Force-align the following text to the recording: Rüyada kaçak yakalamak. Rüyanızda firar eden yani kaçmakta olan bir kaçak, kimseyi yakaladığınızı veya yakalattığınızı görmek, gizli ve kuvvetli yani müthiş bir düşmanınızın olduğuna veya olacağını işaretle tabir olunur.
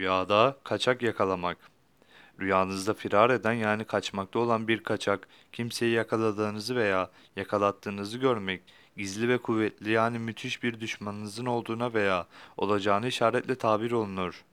Rüyada 0.00 0.56
kaçak 0.64 1.02
yakalamak. 1.02 1.58
Rüyanızda 2.40 2.94
firar 2.94 3.30
eden 3.30 3.52
yani 3.52 3.84
kaçmakta 3.84 4.38
olan 4.38 4.68
bir 4.68 4.82
kaçak, 4.82 5.28
kimseyi 5.52 5.92
yakaladığınızı 5.92 6.76
veya 6.76 7.10
yakalattığınızı 7.36 8.18
görmek, 8.18 8.62
gizli 8.96 9.28
ve 9.28 9.38
kuvvetli 9.38 9.90
yani 9.90 10.18
müthiş 10.18 10.62
bir 10.62 10.80
düşmanınızın 10.80 11.46
olduğuna 11.46 11.94
veya 11.94 12.26
olacağını 12.56 13.06
işaretle 13.06 13.54
tabir 13.54 13.92
olunur. 13.92 14.44